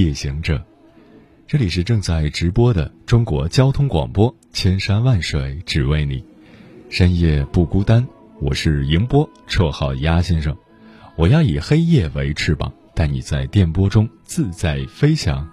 [0.00, 0.64] 夜行者，
[1.46, 6.24] 这里是正在直播的中国交通广播，千山万水只为你，
[6.88, 8.06] 深夜不孤单。
[8.40, 10.56] 我是迎波，绰号鸭先生。
[11.16, 15.46] 我要以黑夜为翅膀，带你在电波中自在飞翔。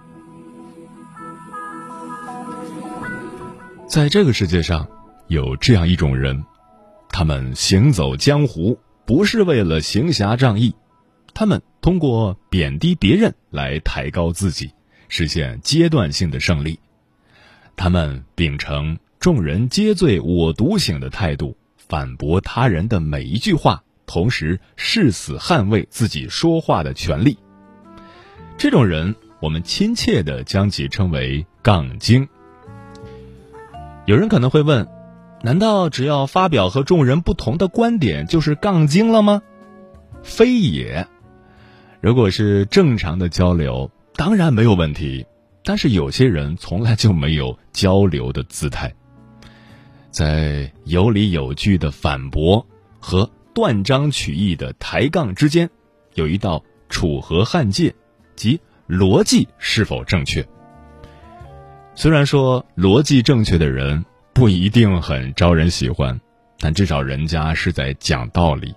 [3.86, 4.88] 在这个世界上，
[5.26, 6.42] 有这样一种人，
[7.10, 10.74] 他们行走江湖，不是为了行侠仗义，
[11.34, 14.72] 他们通过贬低别人来抬高自己，
[15.08, 16.78] 实现阶段性的胜利。
[17.76, 21.56] 他们秉承“众人皆醉我独醒”的态度。
[21.76, 27.38] 反驳他人的每一句话，同时誓死捍卫自己说话的权利。
[28.58, 32.28] 这种人，我们亲切的将其称为“杠精”。
[34.04, 34.86] 有人可能会问：
[35.42, 39.40] 难道只要发表和众人不同的观点就是杠精了吗？
[40.22, 41.08] 非也。
[42.00, 45.26] 如果是正常的交流，当然没有问题。
[45.64, 48.94] 但是有些人从来就没有交流的姿态。
[50.10, 52.66] 在有理有据的反驳
[52.98, 55.68] 和断章取义的抬杠之间，
[56.14, 57.94] 有一道楚河汉界，
[58.34, 60.46] 即逻辑是否正确。
[61.94, 66.18] 虽然说逻辑正确的人不一定很招人喜欢，
[66.60, 68.72] 但至少人家是在讲道理；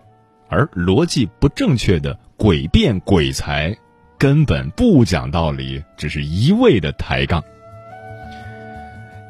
[0.49, 3.77] 而逻辑不正确的诡辩鬼才，
[4.17, 7.43] 根本不讲道理，只是一味的抬杠。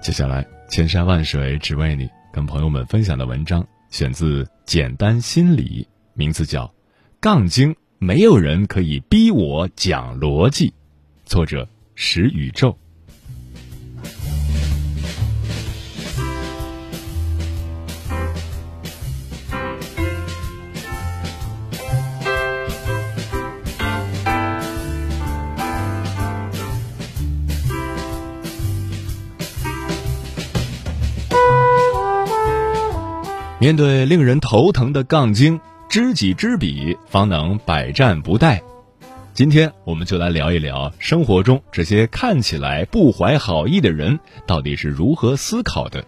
[0.01, 0.47] 接下来。
[0.69, 6.67] 千山万水只为你，跟朋友们分享的文章选自《简单心理》，名字叫
[7.19, 10.73] 《杠精》，没有人可以逼我讲逻辑。
[11.25, 12.77] 作者：石宇宙。
[33.61, 38.59] 面对令人头疼的杠精，知己知彼，方能百战不殆。
[39.35, 46.03] 今天我们就来聊一聊生活中这些看起来不怀好意的人到底是如何思考的，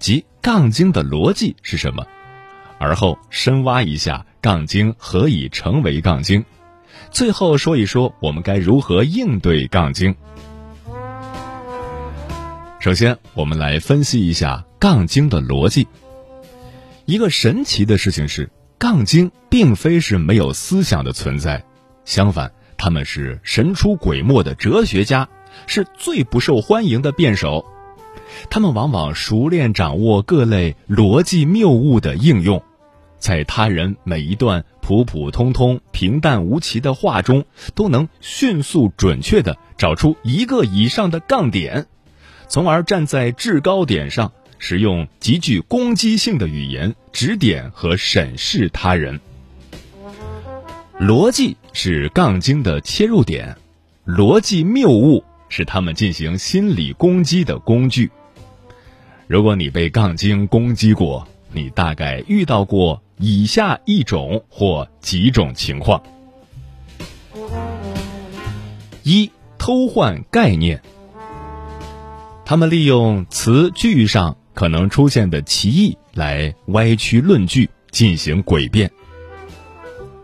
[0.00, 2.04] 即杠精的逻辑是什么。
[2.76, 6.44] 而后深挖一下杠精何以成为杠精，
[7.12, 10.12] 最后说一说我们该如何应对杠精。
[12.80, 15.86] 首先，我们来分析一下杠精的逻辑。
[17.06, 21.64] 一个神奇的事情是，杠精并非是没有思想的存在，
[22.04, 25.28] 相反，他们是神出鬼没的哲学家，
[25.68, 27.64] 是最不受欢迎的辩手。
[28.50, 32.60] 他们往往熟练掌握各类逻辑谬误的应用，
[33.20, 37.44] 在他人每一段普普通通、平淡无奇的话中，
[37.76, 41.86] 都能迅速准确地找出一个以上的杠点，
[42.48, 44.32] 从而站在制高点上。
[44.58, 49.20] 使用极具攻击性的语言指点和审视他人，
[50.98, 53.56] 逻辑是杠精的切入点，
[54.06, 58.10] 逻辑谬误是他们进行心理攻击的工具。
[59.26, 66.02] 如果你被杠精攻击过，你大概遇到过以下一种或几种情况：
[69.02, 70.80] 一、偷换概念，
[72.44, 74.36] 他们利用词句上。
[74.56, 78.90] 可能出现的歧义来歪曲论据，进行诡辩。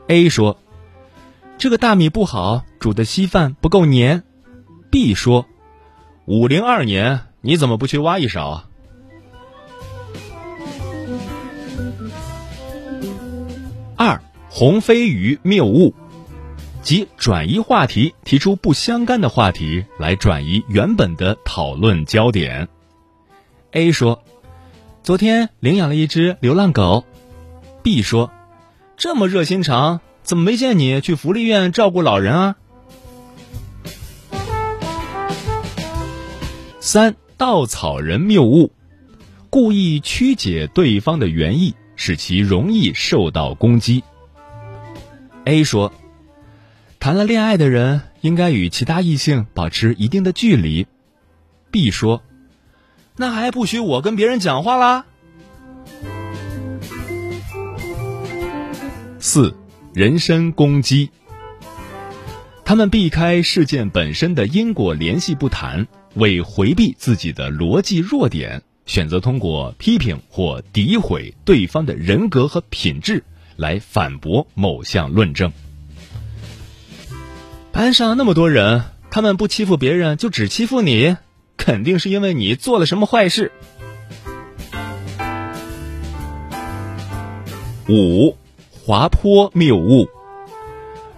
[0.08, 0.58] A 说
[1.58, 4.22] ：“这个大米不好，煮的稀饭不够黏。
[4.90, 5.44] ”B 说
[6.24, 8.64] ：“五零二年，你怎么不去挖一勺？”
[13.96, 14.18] 二
[14.48, 15.94] 红飞鱼谬误，
[16.80, 22.66] 即转移话题，提出不相干的话题来转移原本的讨论焦点。
[23.72, 24.22] A 说
[25.02, 27.06] ：“昨天领养了一只流浪狗。
[27.82, 28.30] ”B 说
[28.98, 32.56] ：“这么热心肠，怎么没见你去福利院照顾老人啊？”
[36.80, 38.72] 三稻草人谬误，
[39.48, 44.04] 故意曲解对方的原意，使其容易受到攻击。
[45.44, 45.90] A 说
[47.00, 50.86] ：“谈了恋爱的人应该与其他异性保持一定的距离。
[51.70, 52.22] B 说
[53.22, 55.04] ：“那还不许我跟别人讲话啦。”
[59.20, 59.54] 四，
[59.94, 61.08] 人身攻击。
[62.64, 73.22] 他们避开事件本身的因果联系不谈，为回避自己的逻辑弱点，选择通过批评或诋毁对方的人格和品质
[73.54, 75.52] 来反驳某项论证。
[77.70, 78.82] 班上那么多人，
[79.12, 81.16] 他们不欺负别人，就只欺负你，
[81.64, 83.52] 肯定是因为你做了什么坏事。
[87.88, 88.36] 五，
[88.84, 90.08] 滑坡谬误。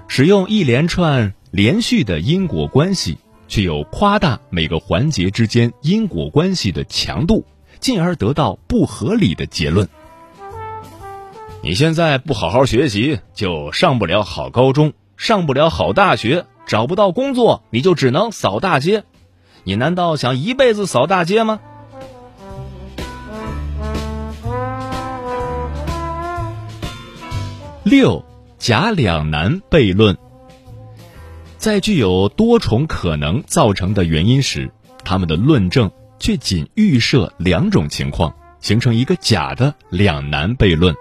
[0.06, 3.17] 使用一连串连续的因果关系，
[3.49, 7.47] 却又夸大每个环节之间因果关系的强度，
[7.81, 9.88] 进而得到不合理的结论。
[11.62, 19.05] 你现在不好好学习，就上不了好高中，上不了好大学，找不到工作，你就只能扫大街。
[19.64, 21.61] 你难道想一辈子扫大街吗？
[27.82, 28.25] 六。
[28.56, 30.16] 假两难悖论，
[31.58, 34.70] 在具有多重可能造成的原因时，
[35.05, 40.94] 他们的论证却仅预设两种情况，形成一个假的两难悖论。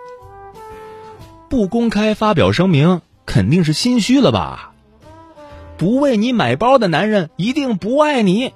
[1.50, 4.73] 不公开发表声明，肯定是心虚了吧？
[5.84, 8.54] 不为你买包的男人一定不爱你。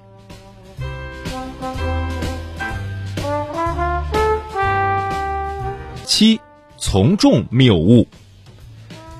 [6.06, 6.40] 七，
[6.78, 8.06] 从众谬误。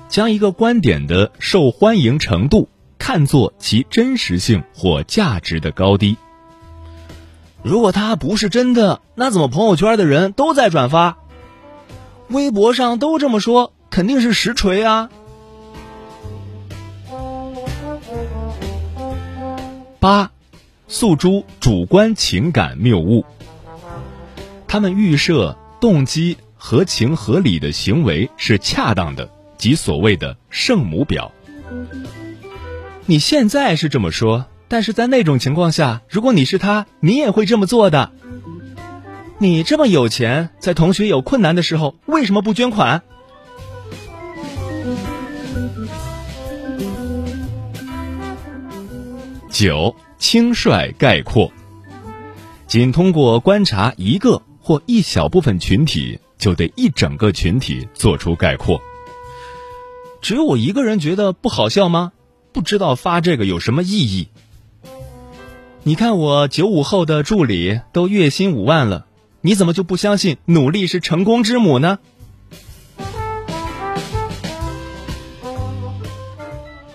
[0.08, 6.16] 将一个观点的受欢迎程度看作其真实性或价值的高低。
[7.62, 11.18] 如果它不是真的，那怎么朋友圈的人都在转发？
[12.30, 15.10] 微博上都这么说，肯定是实锤啊！
[20.00, 20.30] 八，
[20.86, 23.24] 诉诸主观情感谬误。
[24.66, 29.30] 他们预设动机合情合理的行为是恰当的。
[29.58, 31.30] 即所谓的圣母婊。
[33.06, 38.12] 你现在是这么说，但是在那种情况下，如果你是他，你也会这么做的。
[39.38, 43.02] 你这么有钱，在同学有困难的时候，为什么不捐款？
[49.58, 51.50] 九轻率概括，
[52.68, 58.80] 仅通过观察一个或一小部分群体，就对一整个群体做出概括。
[60.22, 62.12] 只有我一个人觉得不好笑吗？
[62.52, 64.28] 不知道发这个有什么意义？
[65.82, 69.06] 你看我九五后的助理都月薪五万了，
[69.40, 71.98] 你怎么就不相信努力是成功之母呢？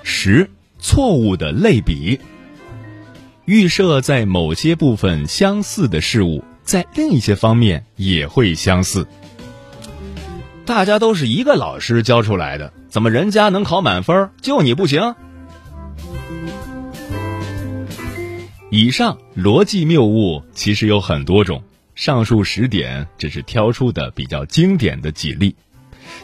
[0.01, 0.49] 十
[0.79, 2.21] 错误的类比，
[3.45, 9.05] 预设在某些部分相似的事物，在另一些方面也会相似。
[10.65, 12.71] 大家都是一个老师教出来的。
[12.87, 15.15] 怎么人家能考满分，就你不行？
[18.69, 21.63] 以上逻辑谬误其实有很多种，
[21.95, 25.55] 上述十点只是挑出的比较经典的几例。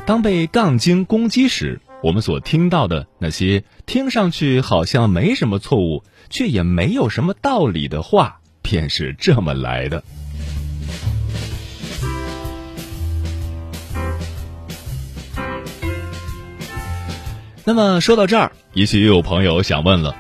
[0.05, 10.01] 当被杠精攻击时，我们所听到的那些听上去好像没什么错误，却也没有什么道理的话，便是这么来的。
[17.65, 20.15] 那么说到这儿，也许又有朋友想问了：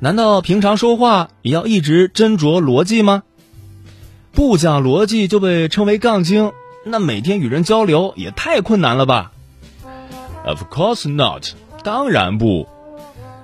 [0.00, 3.22] 难道平常说话也要一直斟酌逻辑吗？
[4.32, 6.52] 不讲逻辑就被称为杠精，
[6.84, 9.32] 那每天与人交流也太困难了吧
[10.48, 11.44] ？Of course not，
[11.84, 12.66] 当然不。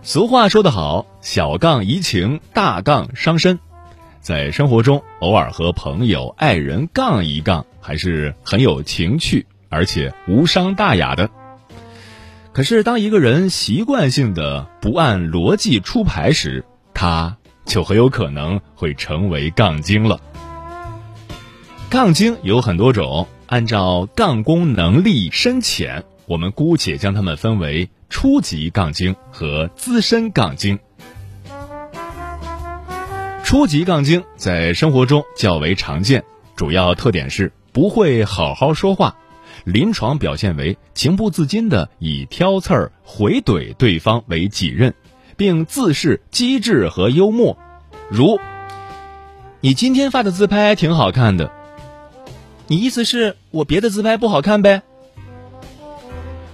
[0.03, 3.59] 俗话说得好，小杠怡情，大杠伤身。
[4.23, 11.29] 在生活中，偶尔和朋友、爱人杠一杠，还是很有情趣，而且无伤大雅的。
[12.55, 20.21] 可是，当一个人习惯性的不按逻辑出牌时，他就很有可能会成为杠精了。
[21.91, 30.79] 杠精有很多种，按照杠功能力深浅，我们姑且将它们分为初级杠精和资深杠精。
[33.45, 36.25] 初级杠精在生活中较为常见，
[36.57, 39.17] 主要特点是不会好好说话。
[39.65, 44.95] 临床表现为情不自禁的以挑刺儿回怼对方为己任，
[45.37, 47.57] 并自恃机智和幽默，
[48.09, 48.39] 如
[49.61, 51.51] ：“你今天发的自拍挺好看的，
[52.67, 54.83] 你意思是我别的自拍不好看呗？”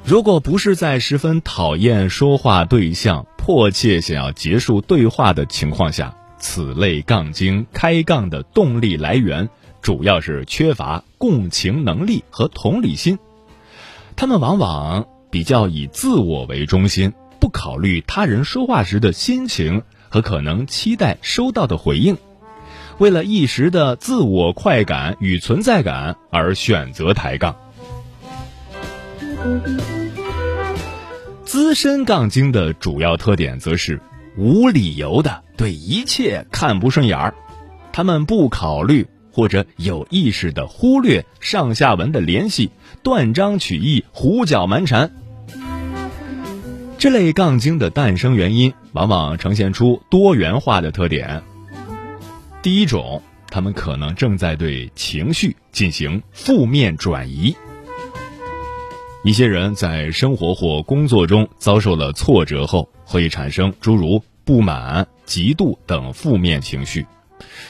[0.04, 9.48] 如果不是在十分讨厌说话对象、迫切想要结束对话的情况下，此类杠精开杠的动力来源，
[9.80, 13.18] 主要是缺乏共情能力和同理心。
[14.16, 22.16] 他们往往比较以自我为中心，不考虑他人说话时的心情和可能期待收到的回应，
[22.98, 27.54] 为了一时的自我快感与存在感而选择抬杠。
[31.44, 34.00] 资深杠精的主要特点则是
[34.36, 37.34] 无理由的对一切看不顺眼儿，
[37.92, 42.70] 他们不考虑或者有意识的忽略上下文的联系，
[43.02, 45.10] 断章取义、胡搅蛮缠。
[46.98, 51.42] 这类杠精的诞生原因，往往呈现出多元化的特点。
[52.62, 57.56] 第一种，他们可能正在对情绪进行负面转移。
[59.22, 67.04] 一些人在生活或工作中遭受了挫折后，会产生诸如不满、嫉妒等负面情绪，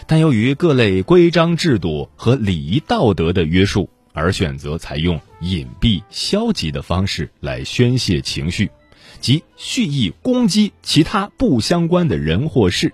[0.06, 8.70] 但由于各类规章制度和礼仪道德的约束，而选择采用隐蔽、消极的方式来宣泄情绪，
[9.18, 12.92] 即蓄意攻击其他不相关的人或事。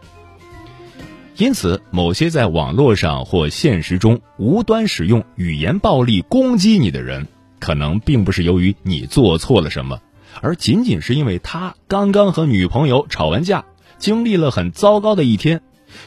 [1.36, 7.26] 因此，某些在网络上或现实中无端使用语言暴力攻击你的人。
[7.58, 10.00] 可能并不是由于你做错了什么，
[10.42, 13.64] 而仅仅是因为他刚刚和女朋友吵完架，
[13.98, 15.62] 经历了很糟糕的一天，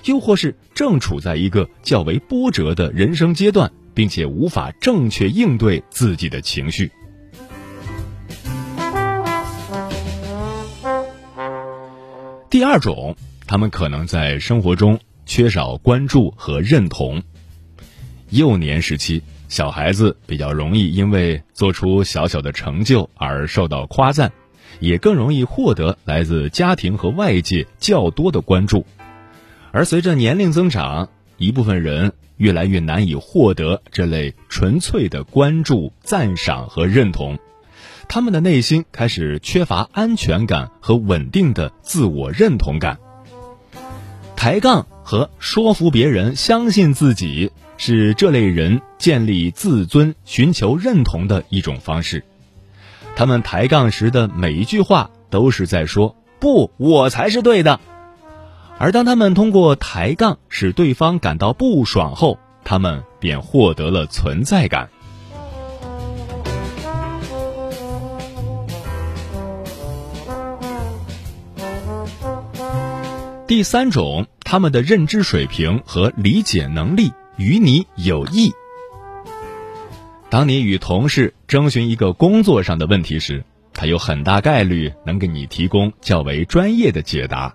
[0.05, 6.91] 又或是正处在一个较为波折的人生阶段，并且无法正确应对自己的情绪。
[12.49, 13.15] 第二种，
[13.47, 17.21] 他们可能在生活中缺少关注和认同。
[18.29, 19.23] 幼年时期。
[19.49, 24.31] 小孩子比较容易因为做出小小的成就而受到夸赞，
[24.79, 28.85] 也更容易获得来自家庭和外界较多的关注。
[29.71, 37.39] 而随着年龄增长，一部分人越来越难以获得这类纯粹的关注、赞赏和认同，
[38.07, 42.99] 他们的内心开始缺乏安全感和稳定的自我认同感。
[44.35, 47.51] 抬杠和说服别人相信自己。
[47.81, 52.25] 是这类人建立自尊、寻求认同的一种方式。
[53.15, 57.79] 他们抬杠时的每一句话都是在说“不，我才是对的”。
[58.77, 64.89] 而当他们通过抬杠使对方感到不爽后，他们便获得了存在感。
[73.47, 77.13] 第三种，他们的认知水平和理解能力。
[77.39, 78.51] 与你有益。
[80.29, 87.53] 当你与同事征询一个工作上的问题时，他有很大概率能给你提供较为专业的解答。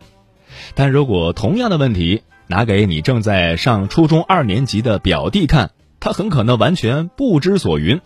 [0.75, 8.01] 但如果同样的问题拿给你正在上初中二年级的表弟看，他很可能完全不知所云。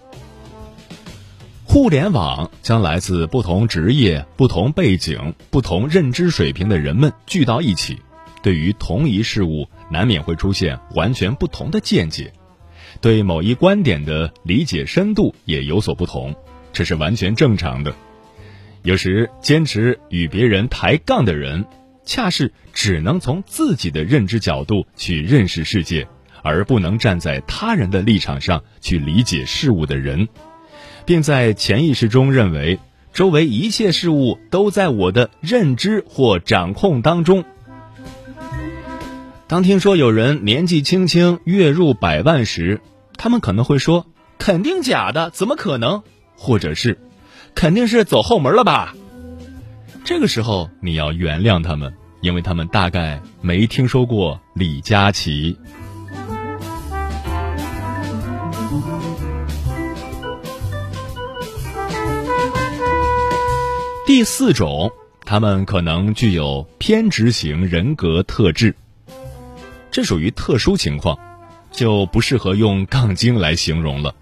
[1.65, 7.99] 互联网将来自不同职业、不同背景、不同认知水平的人们聚到一起。
[8.43, 12.33] 对于同一事物，难免会出现完全不同的见解，
[13.01, 16.35] 对某一观点的理解深度也有所不同，
[16.73, 17.95] 这是完全正常的。
[18.83, 21.65] 有时坚持与别人抬杠的人，
[22.05, 26.07] 恰是只能从自己的认知角度去认识世界，
[26.43, 30.29] 而不能站在他人的立场上去理解事物的人，
[31.05, 32.79] 并在潜意识中认为
[33.13, 37.45] 周围一切事物都在我的认知或掌控当中。
[39.49, 42.83] 当听说有人年纪轻轻月入百万时，
[43.17, 44.05] 他们可能会说
[44.37, 46.03] ：“肯定假的，怎么可能？”
[46.37, 46.99] 或者是
[47.57, 48.95] ：“肯定是走后门了吧？”
[50.05, 55.57] 这个时候你要原谅他们，因为他们大概没听说过李佳琦。
[64.07, 64.93] 第四种，
[65.25, 68.75] 他们可能具有偏执型人格特质。
[69.91, 71.19] 这属于特殊情况，
[71.71, 74.15] 就不适合用“杠精”来形容了。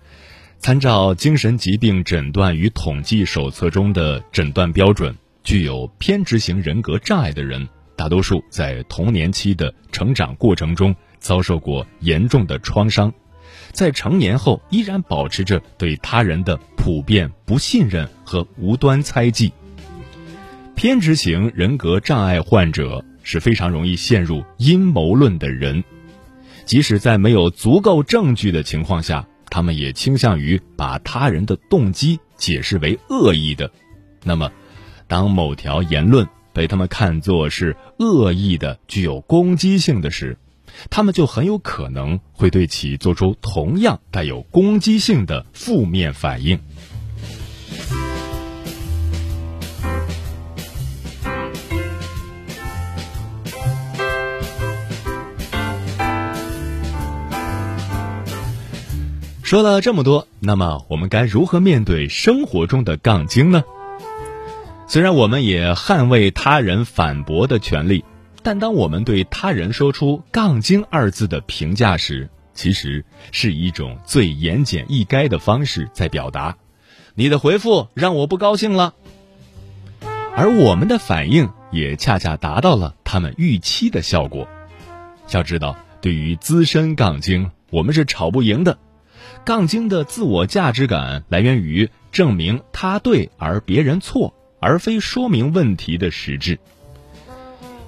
[0.59, 13.13] 参照《精神疾病诊断与统计手册》中的诊断标准，具有偏执型人格障碍的人，大多数在童年期的成长过程中遭受过严重的创伤，
[13.73, 19.53] 在成年后依然保持着对他人的普遍不信任和无端猜忌。
[20.75, 23.05] 偏执型人格障碍患者。
[23.27, 25.83] 是非常容易陷入阴谋论的人，
[26.65, 33.69] 即使在没有足够证据的情况下，他们也倾向于把他人的动机解释为恶意的，
[34.23, 34.53] 那么，
[35.09, 40.39] 当某条言论被他们看作是恶意的、具有攻击性的时，
[40.89, 46.61] 他们就很有可能会对其做出同样带有攻击性的负面反应。
[59.47, 63.63] 说了这么多，那么我们该如何面对生活中的杠精呢？
[64.89, 68.05] 虽然我们也捍卫他人反驳的权利，
[68.43, 76.57] 但当我们对他人说出“杠精”二字的评价时，其实是一种最言简意赅的方式在表达。
[77.15, 78.95] 你的回复让我不高兴了，
[80.35, 84.49] 而我们的反应也恰恰达到了他们预期的效果。
[85.31, 88.77] 要知道，对于资深杠精，我们是吵不赢的。
[89.47, 96.59] 杠精的自我价值感来源于证明他对而别人错，而非说明问题的实质。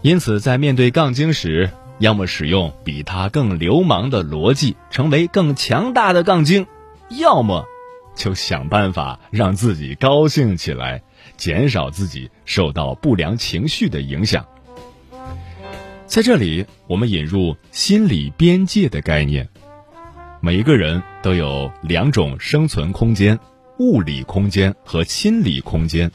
[0.01, 6.63] 因此，在面对杠精时，要么使用比他更流氓的逻辑，成为更强大的杠精；
[7.09, 7.67] 要么
[8.15, 11.03] 就想办法让自己高兴起来，
[11.37, 14.47] 减少自己受到不良情绪的影响。
[16.07, 19.49] 在这里，我们引入心理边界的概念。
[20.41, 23.37] 每一个人都有两种生存空间：
[23.81, 26.11] 物理空间和心理空间。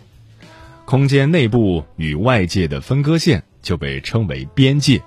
[0.86, 5.02] 空间内部与外界的分割线就被称为边界。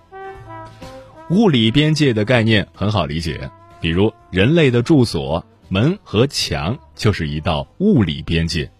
[1.30, 8.70] 物理边界的概念很好理解，比如人类的住所，门和墙就是一道物理边界。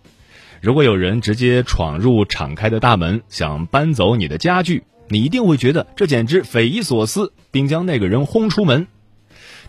[0.60, 8.86] 如果有人直接闯入敞开的大门，想搬走你的家具，你一定会觉得这简直匪夷所思，并将那个人轰出门。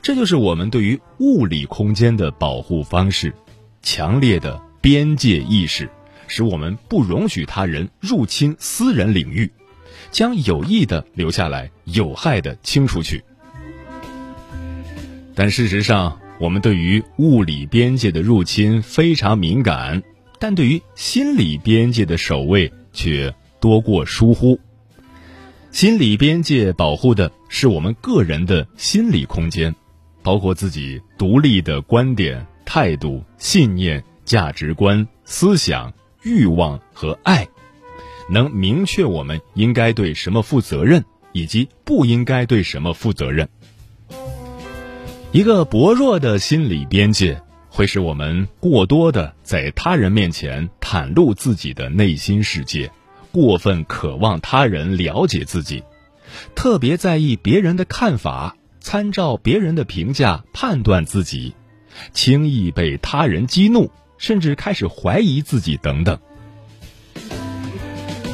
[0.07, 3.33] 这就是我们对于物理空间的保护方式，
[3.81, 5.89] 强烈的边界意识，
[6.29, 9.51] 使我们不容许他人入侵私人领域，
[10.09, 13.21] 将有益的留下来，有害的清出去。
[15.35, 20.01] 但事实上，我们对于物理边界的入侵非常敏感，
[20.39, 24.57] 但对于心理边界的守卫却多过疏忽。
[25.73, 29.75] 心理边界保护的是我们个人的心理空间。
[30.27, 37.47] 包括自己独立的观点、态度、信念、价值观、思想、欲望和爱，
[38.29, 43.47] 能明确我们应该对什么负责任，以及不应该对什么负责任。
[45.31, 52.91] 一个薄弱的心理边界，会使我们过多的在他人面前袒露自己的内心世界，
[53.31, 55.81] 过分渴望他人了解自己，
[56.53, 58.56] 特别在意别人的看法。
[58.87, 61.53] 参照别人的评价判断自己，
[62.13, 66.17] 轻易被他人激怒，甚至开始怀疑自己等等。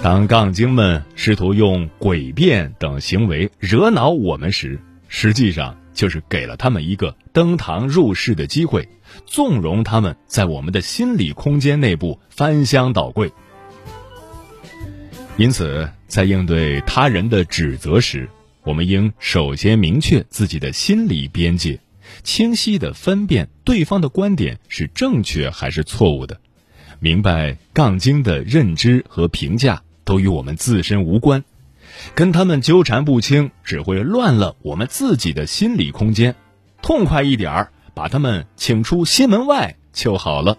[0.03, 8.87] 当杠精们试图用诡辩等行为惹恼我们时，实际上就是给了他们一个登堂入室的机会，
[9.25, 13.31] 纵容他们在我们的心理空间内部翻箱倒柜。
[15.37, 18.29] 因此，在应对他人的指责时，
[18.63, 21.79] 我们应首先明确自己的心理边界，
[22.23, 26.39] 清晰地分辨对方的观点是正确还是错误的，
[26.99, 31.43] 明白杠精的认知和评价都与我们自身无关，
[32.15, 36.35] 跟他们纠缠不清只会乱了我们自己的心理空间，
[36.81, 40.57] 痛快一点儿把他们请出心门外就好了。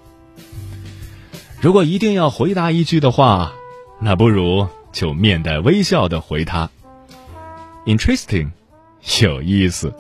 [1.61, 3.55] 如果一定要回答一句的话，
[3.99, 6.71] 那不如就面带微笑的回他。
[7.87, 8.51] Interesting，
[9.21, 9.93] 有意思。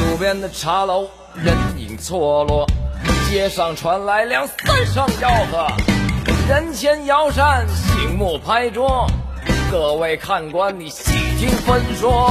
[0.00, 2.66] 路边的茶楼，人影错落。
[3.28, 5.66] 街上传来两三声吆喝，
[6.48, 9.04] 人前摇扇，醒目拍桌。
[9.68, 12.30] 各位看官，你细听分说。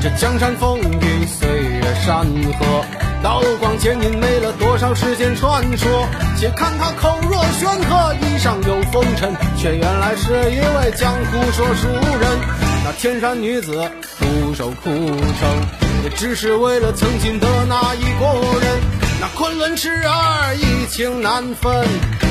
[0.00, 2.26] 这江山风雨，岁月山
[2.58, 2.84] 河，
[3.22, 6.08] 刀光剑影，没了多少世间传说。
[6.38, 12.38] 且看他口若悬河，衣上有风尘，却原来是一位江湖说书人。
[12.82, 18.99] 那天山女子独守枯城，也只是为了曾经的那一个人。
[19.20, 21.86] 那昆仑池儿意情难分，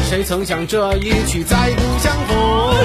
[0.09, 2.75] 谁曾想这一去再不相逢？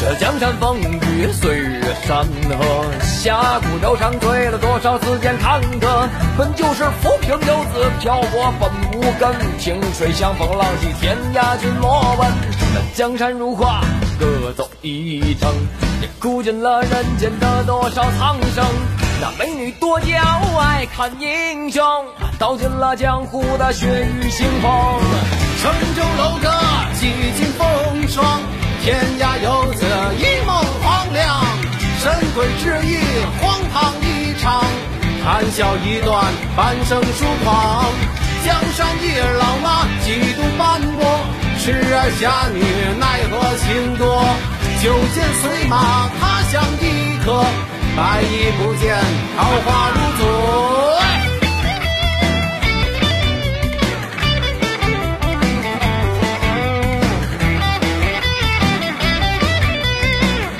[0.00, 6.08] 这江山风雨，岁月山河，峡谷流长，醉了多少次间坎坷？
[6.38, 9.30] 本就是浮萍游子，漂泊本无根。
[9.58, 12.30] 萍水相逢，浪迹天涯，君莫问。
[12.72, 13.82] 那江山如画，
[14.18, 15.52] 各走一程，
[16.00, 18.64] 也哭尽了人间的多少苍生。
[19.20, 20.16] 那美女多娇，
[20.58, 21.84] 爱看英雄，
[22.38, 24.72] 道尽了江湖的血雨腥风。
[25.60, 26.50] 城中楼阁
[26.98, 28.40] 几经风霜，
[28.82, 29.84] 天涯游子
[30.16, 31.44] 一梦黄粱。
[31.98, 32.96] 神鬼之意，
[33.42, 34.64] 荒唐一场，
[35.22, 36.24] 谈笑一段，
[36.56, 37.84] 半生疏狂。
[38.46, 41.04] 江山一儿老马，几度斑驳，
[41.58, 42.64] 痴儿侠女
[42.98, 44.24] 奈何情多？
[44.82, 47.44] 酒剑随马，他乡一客。
[47.96, 48.96] 百亿不见，
[49.36, 50.22] 桃花如昨。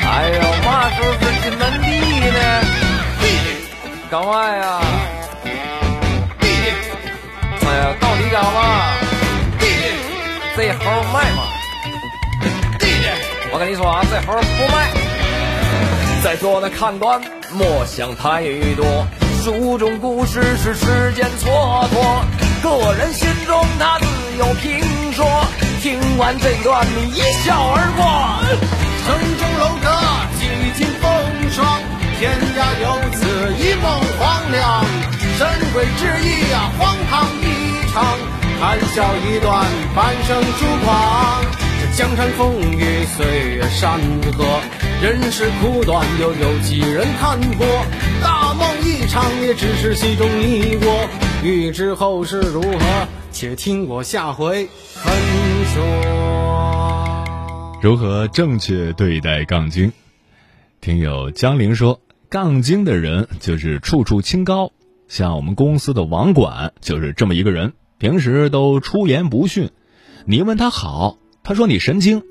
[0.03, 1.87] 哎呦，嘛时候是进门地
[2.31, 2.39] 呢？
[4.11, 4.81] 干嘛呀？
[7.63, 8.59] 哎呀，到底干嘛？
[10.57, 11.41] 这猴卖吗？
[13.53, 15.10] 我跟你说啊，这猴不卖。
[16.23, 17.19] 在座的看官
[17.51, 18.43] 莫想太
[18.77, 19.07] 多，
[19.43, 22.23] 书中故事是时间蹉跎，
[22.63, 24.05] 个人心中他自
[24.39, 24.81] 有评
[25.15, 25.27] 说。
[25.81, 28.05] 听完这段，你一笑而过。
[29.07, 29.89] 城中楼阁
[30.39, 30.45] 几
[30.77, 31.11] 经风
[31.51, 31.81] 霜，
[32.19, 32.85] 天涯游
[33.17, 33.25] 子
[33.57, 34.85] 一梦黄粱。
[35.39, 37.45] 神鬼之意啊，荒唐一
[37.95, 38.05] 场，
[38.61, 41.43] 谈笑一段，半生疏狂。
[41.81, 43.99] 这江山风雨，岁月山
[44.37, 44.61] 河。
[45.03, 47.67] 人世苦短，又有几人看破？
[48.21, 51.09] 大梦一场，也只是戏中你我。
[51.43, 55.15] 欲知后事如何，且听我下回分
[55.73, 55.83] 说。
[57.81, 59.91] 如何正确对待杠精？
[60.83, 64.71] 听友江玲说，杠精的人就是处处清高，
[65.09, 69.71] 像我们公司的网管就是这么一个人，平时都出言不逊，
[70.27, 72.23] 你问他好，他说你神经。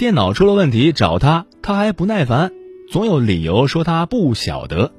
[0.00, 2.52] 电脑出了问题找他，他还不耐烦，
[2.90, 4.92] 总有理由说他不晓得。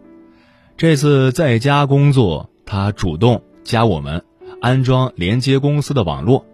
[0.77, 4.23] 这次在家工作，他主动加我们，
[4.61, 6.45] 安装连接公司的网络，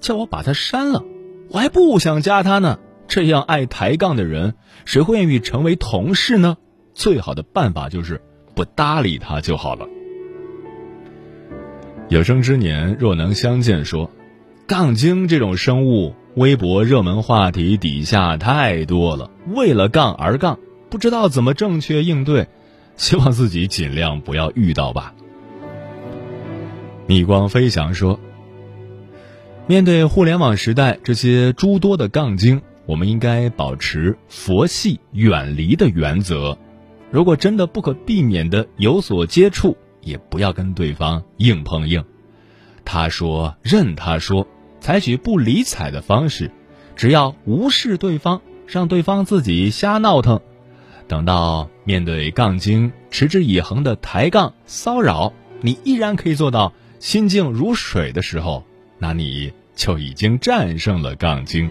[0.00, 1.02] 叫我把他删了。
[1.48, 2.78] 我还不想加他呢。
[3.08, 4.52] 这样爱抬杠的人，
[4.84, 6.58] 谁会愿意成为同事呢？
[6.92, 8.20] 最好的办法就是
[8.54, 9.88] 不搭理他就好了。
[12.10, 14.10] 有生之年若能相见，说，
[14.66, 16.14] 杠精这种生物。
[16.36, 20.58] 微博热门话题底下太多了，为了杠而杠，
[20.90, 22.48] 不知道怎么正确应对，
[22.96, 25.14] 希望自己尽量不要遇到吧。
[27.06, 28.18] 逆光飞翔说
[29.68, 36.58] ：“面对互联网时代这些诸多的杠精，我们应该保持佛系远离的原则。
[37.12, 42.04] 如果真的不可避免的有所接触，也不要跟对方硬碰硬。
[42.84, 44.44] 他说任他说。”
[44.84, 46.50] 采取不理睬的方式，
[46.94, 50.42] 只要无视对方，让对方自己瞎闹腾，
[51.08, 58.62] 等到面对杠精持之以恒的抬杠骚扰，你依然可以做到心静如水的时候，
[58.98, 61.70] 那你就已经战胜了杠精。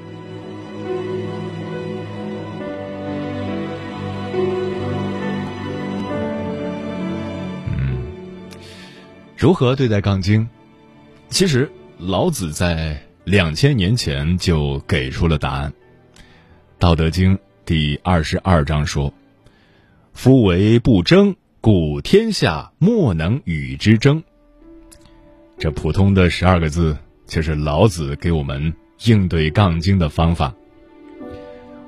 [7.77, 7.95] 嗯，
[9.37, 10.49] 如何对待杠精？
[11.29, 11.71] 其实。
[12.05, 15.71] 老子在两千年前就给出了答案，
[16.77, 19.13] 《道德经》第二十二章说
[20.11, 24.21] ：“夫为不争，故天下莫能与之争。”
[25.57, 28.73] 这普通的十二个字，就是老子给我们
[29.05, 30.53] 应对杠精的方法。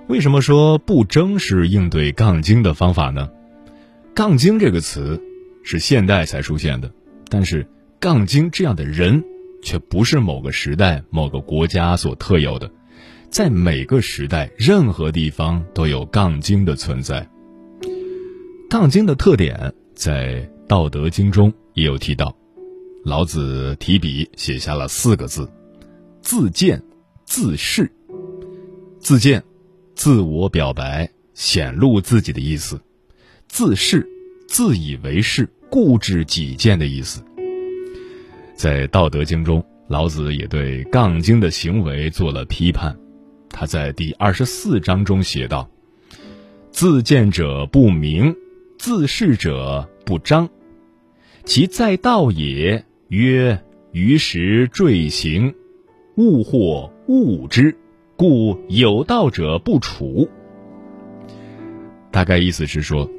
[0.08, 3.30] 为什么说不争是应对杠精的方法呢？
[4.13, 5.21] 杠精这个词
[5.62, 6.89] 是现代才出现的，
[7.28, 7.67] 但是
[7.99, 9.21] 杠精这样的人。
[9.65, 12.71] 却不是某个时代、某个国家所特有的，
[13.32, 17.28] 在每个时代、任何地方都有杠精的存在。
[18.69, 20.36] 杠精的特点在
[20.67, 22.34] 《道德经》中也有提到，
[23.04, 25.51] 老子提笔写下了四个字：
[26.21, 26.82] 自见、
[27.25, 27.91] 自是。
[28.99, 29.43] 自见，
[29.95, 32.78] 自我表白、显露自己的意思；
[33.47, 34.08] 自是，
[34.47, 37.23] 自以为是、固执己见的意思。
[38.56, 42.98] 在《道德经》中，老子也对杠精的行为做了批判。
[43.50, 45.70] 他在第二十四章中写道
[46.72, 48.34] ：“自见者不明，
[48.80, 50.50] 自是者不彰。
[51.44, 55.54] 其在道也，曰于时坠行，
[56.15, 57.78] 物或物之，
[58.15, 60.30] 故有道者不处。
[62.10, 63.10] 大概意思是说，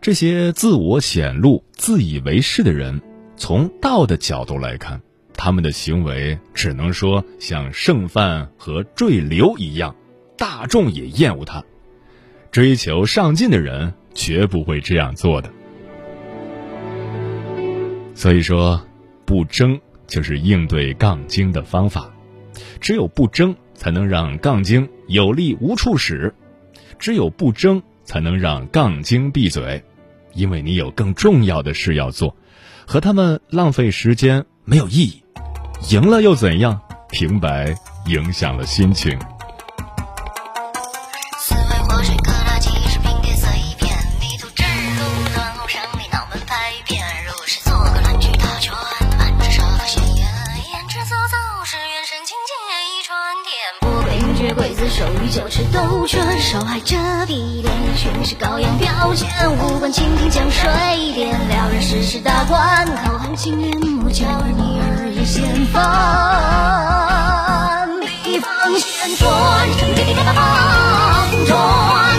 [0.00, 3.00] 这些自我显露、自以为是的人，
[3.40, 5.00] 从道的角度来看，
[5.32, 9.96] 他们的行为只能说像剩饭和坠流一样，
[10.36, 11.64] 大众也厌恶他。
[12.50, 15.50] 追求上进的人绝不会这样做的。
[18.14, 18.78] 所以说，
[19.24, 22.10] 不争就是应对杠精的方法。
[22.78, 26.30] 只有不争，才能让杠精有力无处使；
[26.98, 29.82] 只有不争，才能让杠精闭嘴，
[30.34, 32.36] 因为你有更重要的事要做，
[32.90, 35.22] 和他们浪费时间没有意义。
[35.90, 36.80] 赢了又怎样？
[37.12, 37.72] 平白
[38.06, 39.16] 影响了心情。
[56.00, 57.64] 酒池斗拳，受害者的脸
[57.96, 59.28] 全是羔羊标签。
[59.52, 60.70] 无关蜻蜓江水，
[61.14, 62.86] 点撩人世事大观。
[63.04, 65.82] 口含情面目，教儿女儿也先锋。
[68.24, 69.30] 地方旋转，
[69.78, 70.24] 成地方
[71.46, 72.09] 转。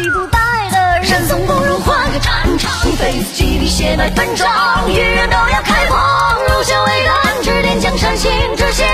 [0.00, 0.38] 气不代
[0.70, 1.28] 的人。
[1.28, 8.86] 生不如换个战场一辈子洗礼血脉奔张一人都要开光荣耀为党指点江山新志向